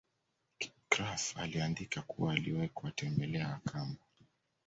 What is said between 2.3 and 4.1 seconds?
aliwahi kuwatembela wakamba